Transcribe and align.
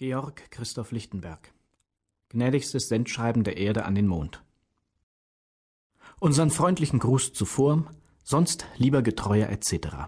Georg 0.00 0.52
Christoph 0.52 0.92
Lichtenberg 0.92 1.52
Gnädigstes 2.28 2.86
Sendschreiben 2.86 3.42
der 3.42 3.56
Erde 3.56 3.84
an 3.84 3.96
den 3.96 4.06
Mond 4.06 4.44
Unseren 6.20 6.52
freundlichen 6.52 7.00
Gruß 7.00 7.32
zuvor, 7.32 7.84
sonst 8.22 8.64
lieber 8.76 9.02
getreuer 9.02 9.48
etc. 9.48 10.06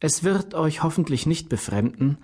Es 0.00 0.24
wird 0.24 0.54
euch 0.54 0.82
hoffentlich 0.82 1.24
nicht 1.24 1.48
befremden, 1.48 2.18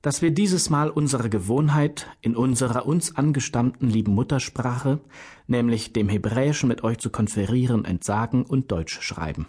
dass 0.00 0.22
wir 0.22 0.30
dieses 0.30 0.70
Mal 0.70 0.90
unserer 0.90 1.28
Gewohnheit 1.28 2.06
in 2.20 2.36
unserer 2.36 2.86
uns 2.86 3.16
angestammten 3.16 3.90
lieben 3.90 4.14
Muttersprache, 4.14 5.00
nämlich 5.48 5.92
dem 5.92 6.08
Hebräischen 6.08 6.68
mit 6.68 6.84
euch 6.84 6.98
zu 6.98 7.10
konferieren, 7.10 7.84
entsagen 7.84 8.46
und 8.46 8.70
Deutsch 8.70 9.00
schreiben. 9.00 9.48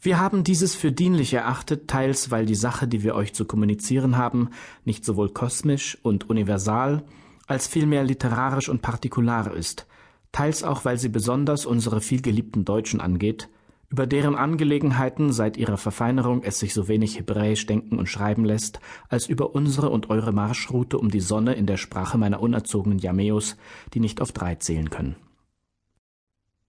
Wir 0.00 0.20
haben 0.20 0.44
dieses 0.44 0.74
für 0.74 0.92
dienlich 0.92 1.32
erachtet, 1.32 1.88
teils 1.88 2.30
weil 2.30 2.46
die 2.46 2.54
Sache, 2.54 2.86
die 2.86 3.02
wir 3.02 3.14
euch 3.14 3.32
zu 3.32 3.44
kommunizieren 3.44 4.16
haben, 4.16 4.50
nicht 4.84 5.04
sowohl 5.04 5.30
kosmisch 5.30 5.98
und 6.02 6.28
universal, 6.28 7.04
als 7.46 7.66
vielmehr 7.66 8.04
literarisch 8.04 8.68
und 8.68 8.82
partikular 8.82 9.52
ist, 9.54 9.86
teils 10.32 10.62
auch 10.62 10.84
weil 10.84 10.98
sie 10.98 11.08
besonders 11.08 11.64
unsere 11.64 12.00
vielgeliebten 12.00 12.64
Deutschen 12.64 13.00
angeht, 13.00 13.48
über 13.88 14.06
deren 14.06 14.34
Angelegenheiten 14.34 15.32
seit 15.32 15.56
ihrer 15.56 15.76
Verfeinerung 15.76 16.42
es 16.42 16.58
sich 16.58 16.74
so 16.74 16.88
wenig 16.88 17.18
hebräisch 17.18 17.66
denken 17.66 17.98
und 17.98 18.08
schreiben 18.08 18.44
lässt, 18.44 18.80
als 19.08 19.28
über 19.28 19.54
unsere 19.54 19.90
und 19.90 20.10
eure 20.10 20.32
Marschroute 20.32 20.98
um 20.98 21.10
die 21.10 21.20
Sonne 21.20 21.54
in 21.54 21.66
der 21.66 21.76
Sprache 21.76 22.18
meiner 22.18 22.40
unerzogenen 22.40 22.98
Jameos, 22.98 23.56
die 23.94 24.00
nicht 24.00 24.20
auf 24.20 24.32
drei 24.32 24.56
zählen 24.56 24.90
können. 24.90 25.16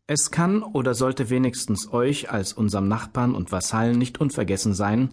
Es 0.10 0.32
kann 0.32 0.64
oder 0.64 0.94
sollte 0.94 1.30
wenigstens 1.30 1.92
euch 1.92 2.32
als 2.32 2.54
unserem 2.54 2.88
Nachbarn 2.88 3.36
und 3.36 3.52
Vasallen 3.52 3.98
nicht 3.98 4.22
unvergessen 4.22 4.74
sein, 4.74 5.10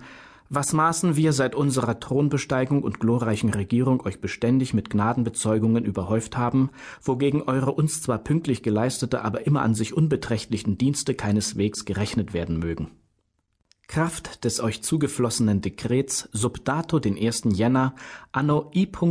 was 0.50 0.72
maßen 0.72 1.16
wir 1.16 1.32
seit 1.32 1.56
unserer 1.56 1.98
Thronbesteigung 1.98 2.84
und 2.84 3.00
glorreichen 3.00 3.50
Regierung 3.50 4.06
euch 4.06 4.20
beständig 4.20 4.72
mit 4.72 4.90
Gnadenbezeugungen 4.90 5.84
überhäuft 5.84 6.36
haben, 6.36 6.70
wogegen 7.02 7.42
eure 7.42 7.72
uns 7.72 8.02
zwar 8.02 8.18
pünktlich 8.18 8.62
geleistete, 8.62 9.24
aber 9.24 9.46
immer 9.48 9.62
an 9.62 9.74
sich 9.74 9.94
unbeträchtlichen 9.94 10.78
Dienste 10.78 11.14
keineswegs 11.14 11.84
gerechnet 11.84 12.32
werden 12.32 12.60
mögen. 12.60 12.92
Kraft 13.88 14.44
des 14.44 14.60
euch 14.60 14.82
zugeflossenen 14.82 15.60
Dekrets 15.60 16.28
sub 16.32 16.64
dato 16.64 17.00
den 17.00 17.18
1. 17.18 17.42
Jänner 17.52 17.96
anno 18.30 18.70
I.A.C.N 18.74 19.02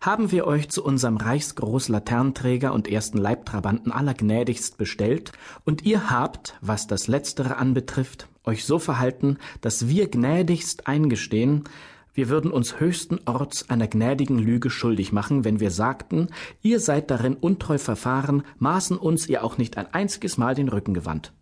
haben 0.00 0.32
wir 0.32 0.46
euch 0.46 0.68
zu 0.68 0.84
unserem 0.84 1.16
Reichsgroßlaternenträger 1.16 2.72
und 2.72 2.88
ersten 2.88 3.18
Leibtrabanten 3.18 3.92
allergnädigst 3.92 4.78
bestellt, 4.78 5.32
und 5.64 5.82
ihr 5.84 6.10
habt, 6.10 6.54
was 6.60 6.86
das 6.86 7.08
Letztere 7.08 7.56
anbetrifft, 7.56 8.28
euch 8.44 8.64
so 8.64 8.78
verhalten, 8.78 9.38
dass 9.60 9.88
wir 9.88 10.08
gnädigst 10.08 10.86
eingestehen, 10.86 11.64
wir 12.12 12.28
würden 12.28 12.50
uns 12.50 12.80
höchsten 12.80 13.20
Orts 13.26 13.70
einer 13.70 13.86
gnädigen 13.86 14.38
Lüge 14.38 14.68
schuldig 14.68 15.12
machen, 15.12 15.44
wenn 15.44 15.60
wir 15.60 15.70
sagten, 15.70 16.28
ihr 16.60 16.80
seid 16.80 17.10
darin 17.10 17.34
untreu 17.34 17.78
verfahren, 17.78 18.42
maßen 18.58 18.98
uns 18.98 19.28
ihr 19.28 19.44
auch 19.44 19.58
nicht 19.58 19.78
ein 19.78 19.94
einziges 19.94 20.36
Mal 20.36 20.54
den 20.54 20.68
Rücken 20.68 20.92
gewandt. 20.92 21.32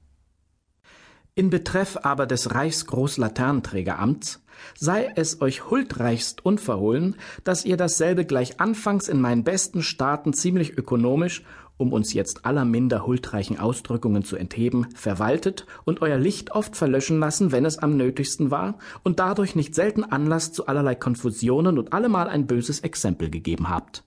In 1.39 1.51
Betreff 1.51 1.97
aber 2.03 2.27
des 2.27 2.53
Reichsgroßlaternenträgeramts 2.53 4.43
sei 4.77 5.13
es 5.15 5.41
euch 5.41 5.71
huldreichst 5.71 6.45
unverhohlen, 6.45 7.15
dass 7.45 7.65
ihr 7.65 7.77
dasselbe 7.77 8.25
gleich 8.25 8.59
anfangs 8.59 9.07
in 9.07 9.21
meinen 9.21 9.45
besten 9.45 9.85
Staaten 9.85 10.33
ziemlich 10.33 10.77
ökonomisch, 10.77 11.45
um 11.77 11.93
uns 11.93 12.13
jetzt 12.13 12.45
aller 12.45 12.65
minder 12.65 13.07
huldreichen 13.07 13.57
Ausdrückungen 13.57 14.25
zu 14.25 14.35
entheben, 14.35 14.89
verwaltet 14.97 15.65
und 15.85 16.03
euer 16.03 16.19
Licht 16.19 16.51
oft 16.51 16.75
verlöschen 16.75 17.21
lassen, 17.21 17.53
wenn 17.53 17.65
es 17.65 17.79
am 17.79 17.97
nötigsten 17.97 18.51
war, 18.51 18.77
und 19.05 19.21
dadurch 19.21 19.55
nicht 19.55 19.77
selten 19.77 20.03
Anlass 20.03 20.53
zu 20.53 20.67
allerlei 20.67 20.97
Konfusionen 20.97 21.79
und 21.79 21.93
allemal 21.93 22.29
ein 22.29 22.49
böses 22.49 22.81
Exempel 22.81 23.31
gegeben 23.31 23.69
habt. 23.69 24.03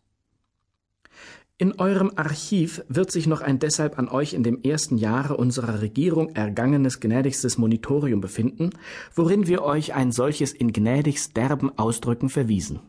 In 1.62 1.80
eurem 1.80 2.12
Archiv 2.16 2.84
wird 2.90 3.12
sich 3.12 3.28
noch 3.28 3.42
ein 3.42 3.60
deshalb 3.60 4.00
an 4.00 4.10
euch 4.10 4.34
in 4.34 4.42
dem 4.42 4.64
ersten 4.64 4.98
Jahre 4.98 5.38
unserer 5.38 5.80
Regierung 5.84 6.30
ergangenes 6.30 7.00
gnädigstes 7.00 7.60
Monitorium 7.60 8.20
befinden, 8.20 8.72
worin 9.14 9.46
wir 9.46 9.62
euch 9.62 9.94
ein 9.94 10.12
solches 10.12 10.54
in 10.54 10.74
gnädigst 10.74 11.38
derben 11.38 11.78
Ausdrücken 11.78 12.30
verwiesen. 12.30 12.80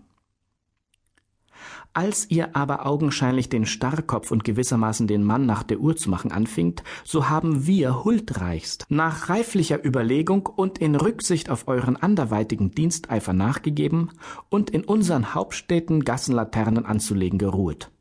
Als 1.92 2.30
ihr 2.30 2.56
aber 2.56 2.86
augenscheinlich 2.86 3.50
den 3.50 3.66
Starrkopf 3.66 4.30
und 4.30 4.42
gewissermaßen 4.42 5.06
den 5.06 5.22
Mann 5.22 5.44
nach 5.44 5.64
der 5.64 5.78
Uhr 5.78 5.94
zu 5.94 6.08
machen 6.08 6.32
anfingt, 6.32 6.82
so 7.04 7.28
haben 7.28 7.66
wir 7.66 8.04
huldreichst 8.04 8.86
nach 8.88 9.28
reiflicher 9.28 9.84
Überlegung 9.84 10.46
und 10.46 10.78
in 10.78 10.94
Rücksicht 10.94 11.50
auf 11.50 11.68
euren 11.68 11.98
anderweitigen 11.98 12.70
Diensteifer 12.70 13.34
nachgegeben 13.34 14.12
und 14.48 14.70
in 14.70 14.82
unseren 14.82 15.34
Hauptstädten 15.34 16.04
Gassenlaternen 16.04 16.86
anzulegen 16.86 17.38
geruhet. 17.38 17.91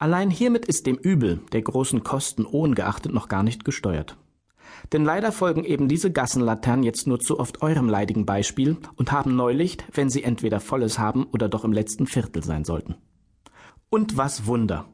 Allein 0.00 0.30
hiermit 0.30 0.64
ist 0.64 0.86
dem 0.86 0.96
Übel 0.96 1.42
der 1.52 1.60
großen 1.60 2.02
Kosten 2.02 2.46
ohngeachtet 2.46 3.12
noch 3.12 3.28
gar 3.28 3.42
nicht 3.42 3.66
gesteuert. 3.66 4.16
Denn 4.92 5.04
leider 5.04 5.30
folgen 5.30 5.62
eben 5.62 5.88
diese 5.88 6.10
Gassenlaternen 6.10 6.84
jetzt 6.84 7.06
nur 7.06 7.20
zu 7.20 7.38
oft 7.38 7.60
eurem 7.60 7.86
leidigen 7.86 8.24
Beispiel 8.24 8.78
und 8.96 9.12
haben 9.12 9.36
Neulicht, 9.36 9.84
wenn 9.92 10.08
sie 10.08 10.24
entweder 10.24 10.58
volles 10.58 10.98
haben 10.98 11.24
oder 11.24 11.50
doch 11.50 11.64
im 11.64 11.74
letzten 11.74 12.06
Viertel 12.06 12.42
sein 12.42 12.64
sollten. 12.64 12.94
Und 13.90 14.16
was 14.16 14.46
Wunder! 14.46 14.86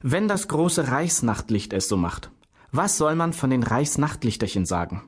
Wenn 0.00 0.28
das 0.28 0.46
große 0.46 0.92
Reichsnachtlicht 0.92 1.72
es 1.72 1.88
so 1.88 1.96
macht, 1.96 2.30
was 2.70 2.96
soll 2.96 3.16
man 3.16 3.32
von 3.32 3.50
den 3.50 3.64
Reichsnachtlichterchen 3.64 4.64
sagen? 4.64 5.02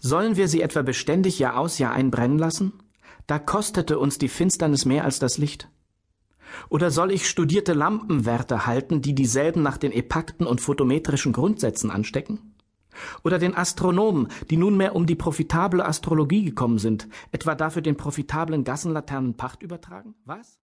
Sollen 0.00 0.36
wir 0.36 0.48
sie 0.48 0.62
etwa 0.62 0.80
beständig 0.80 1.38
Jahr 1.38 1.58
aus 1.58 1.76
Jahr 1.76 1.92
ein 1.92 2.10
brennen 2.10 2.38
lassen? 2.38 2.72
Da 3.26 3.38
kostete 3.38 3.98
uns 3.98 4.16
die 4.16 4.28
Finsternis 4.28 4.86
mehr 4.86 5.04
als 5.04 5.18
das 5.18 5.36
Licht. 5.36 5.68
Oder 6.68 6.90
soll 6.90 7.12
ich 7.12 7.28
studierte 7.28 7.72
Lampenwärter 7.72 8.66
halten, 8.66 9.02
die 9.02 9.14
dieselben 9.14 9.62
nach 9.62 9.76
den 9.76 9.92
epakten 9.92 10.46
und 10.46 10.60
photometrischen 10.60 11.32
Grundsätzen 11.32 11.90
anstecken? 11.90 12.54
Oder 13.22 13.38
den 13.38 13.54
Astronomen, 13.54 14.28
die 14.50 14.56
nunmehr 14.56 14.96
um 14.96 15.06
die 15.06 15.14
profitable 15.14 15.84
Astrologie 15.84 16.44
gekommen 16.44 16.78
sind, 16.78 17.08
etwa 17.32 17.54
dafür 17.54 17.82
den 17.82 17.96
profitablen 17.96 18.64
Gassenlaternen 18.64 19.36
Pacht 19.36 19.62
übertragen? 19.62 20.14
Was? 20.24 20.56